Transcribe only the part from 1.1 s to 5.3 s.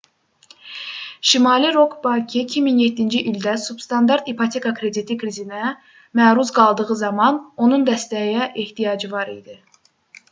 şimali rock bankı 2007-ci ildə substandart ipoteka krediti